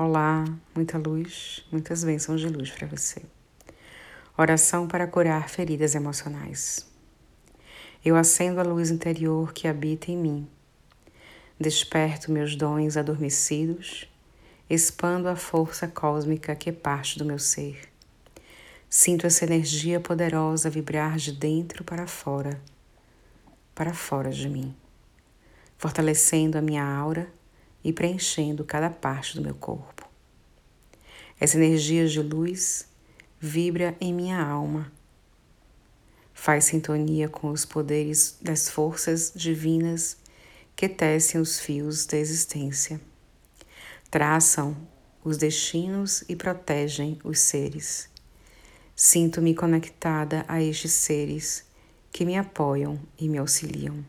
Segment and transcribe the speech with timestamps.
[0.00, 0.44] Olá,
[0.76, 3.20] muita luz, muitas bênçãos de luz para você.
[4.36, 6.88] Oração para curar feridas emocionais.
[8.04, 10.48] Eu acendo a luz interior que habita em mim.
[11.58, 14.08] Desperto meus dons adormecidos,
[14.70, 17.80] expando a força cósmica que parte do meu ser.
[18.88, 22.62] Sinto essa energia poderosa vibrar de dentro para fora,
[23.74, 24.72] para fora de mim,
[25.76, 27.36] fortalecendo a minha aura
[27.88, 30.06] e preenchendo cada parte do meu corpo.
[31.40, 32.86] Essa energia de luz
[33.40, 34.92] vibra em minha alma,
[36.34, 40.18] faz sintonia com os poderes das forças divinas
[40.76, 43.00] que tecem os fios da existência,
[44.10, 44.76] traçam
[45.24, 48.10] os destinos e protegem os seres.
[48.94, 51.64] Sinto-me conectada a estes seres
[52.12, 54.04] que me apoiam e me auxiliam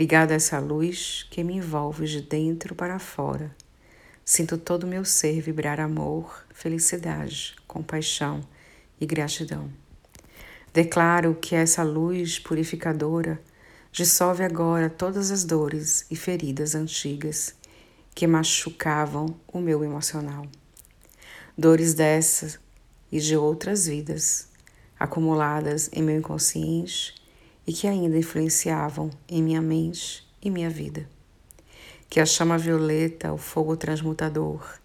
[0.00, 3.54] ligado a essa luz que me envolve de dentro para fora.
[4.24, 8.40] Sinto todo o meu ser vibrar amor, felicidade, compaixão
[8.98, 9.70] e gratidão.
[10.72, 13.38] Declaro que essa luz purificadora
[13.92, 17.54] dissolve agora todas as dores e feridas antigas
[18.14, 20.46] que machucavam o meu emocional.
[21.58, 22.58] Dores dessas
[23.12, 24.48] e de outras vidas,
[24.98, 27.19] acumuladas em meu inconsciente
[27.70, 31.08] e que ainda influenciavam em minha mente e minha vida.
[32.08, 34.76] Que a chama violeta, o fogo transmutador,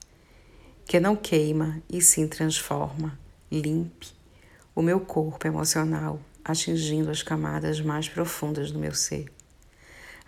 [0.86, 3.18] que não queima e sim transforma,
[3.52, 4.10] limpe
[4.76, 9.34] o meu corpo emocional, atingindo as camadas mais profundas do meu ser,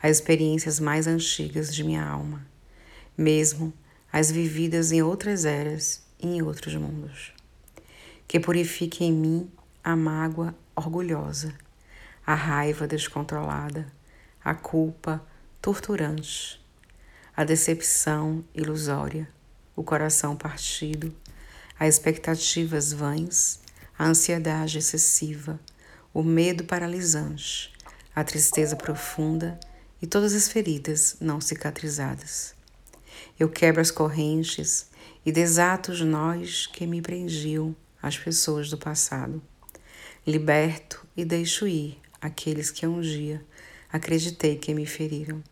[0.01, 2.43] as experiências mais antigas de minha alma,
[3.15, 3.71] mesmo
[4.11, 7.33] as vividas em outras eras e em outros mundos.
[8.27, 9.51] Que purifique em mim
[9.83, 11.53] a mágoa orgulhosa
[12.27, 13.87] a raiva descontrolada,
[14.43, 15.25] a culpa
[15.61, 16.61] torturante,
[17.33, 19.29] a decepção ilusória,
[19.73, 21.15] o coração partido,
[21.79, 23.61] as expectativas vãs,
[23.97, 25.57] a ansiedade excessiva,
[26.13, 27.71] o medo paralisante,
[28.13, 29.57] a tristeza profunda
[30.01, 32.53] e todas as feridas não cicatrizadas.
[33.39, 34.89] Eu quebro as correntes
[35.25, 39.41] e desato os nós que me prendiam às pessoas do passado.
[40.25, 43.43] Liberto e deixo ir aqueles que um dia
[43.91, 45.43] acreditei que me feriram.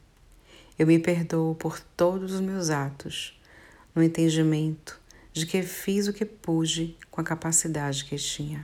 [0.77, 3.39] Eu me perdoo por todos os meus atos,
[3.93, 4.99] no entendimento
[5.31, 8.63] de que fiz o que pude com a capacidade que tinha.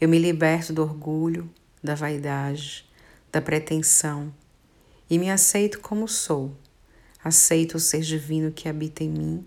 [0.00, 1.48] Eu me liberto do orgulho,
[1.82, 2.88] da vaidade,
[3.30, 4.34] da pretensão
[5.08, 6.56] e me aceito como sou.
[7.22, 9.46] Aceito o ser divino que habita em mim.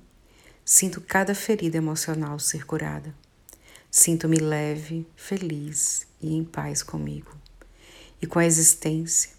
[0.64, 3.14] Sinto cada ferida emocional ser curada.
[3.92, 7.45] Sinto-me leve, feliz e em paz comigo
[8.22, 9.32] e com a existência,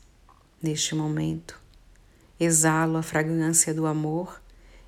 [0.63, 1.61] neste momento,
[2.39, 4.41] exalo a fragrância do amor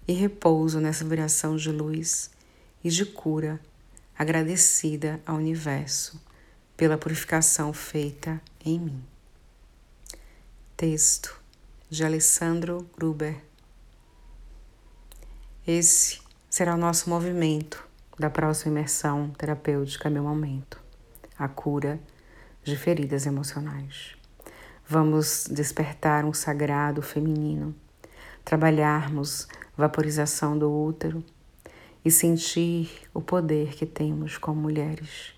[0.07, 2.31] e repouso nessa vibração de luz
[2.83, 3.61] e de cura,
[4.17, 6.21] agradecida ao universo
[6.77, 9.05] pela purificação feita em mim.
[10.77, 11.41] Texto
[11.91, 13.37] de Alessandro Gruber.
[15.67, 17.87] Esse será o nosso movimento
[18.19, 20.81] da próxima imersão terapêutica Meu Momento,
[21.39, 22.01] a cura
[22.63, 24.17] de feridas emocionais.
[24.87, 27.75] Vamos despertar um sagrado feminino,
[28.45, 29.47] trabalharmos
[29.77, 31.23] vaporização do útero
[32.05, 35.35] e sentir o poder que temos como mulheres.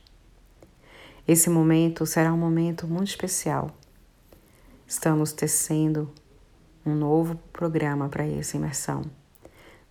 [1.28, 3.70] Esse momento será um momento muito especial.
[4.86, 6.10] Estamos tecendo
[6.84, 9.02] um novo programa para essa imersão,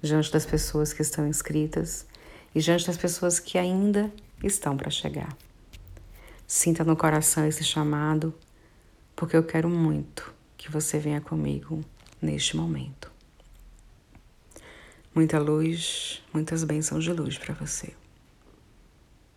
[0.01, 2.07] diante das pessoas que estão inscritas
[2.56, 4.12] e diante das pessoas que ainda
[4.44, 5.29] estão para chegar.
[6.52, 8.34] Sinta no coração esse chamado,
[9.16, 11.86] porque eu quero muito que você venha comigo
[12.20, 13.12] neste momento.
[15.14, 17.94] Muita luz, muitas bênçãos de luz para você.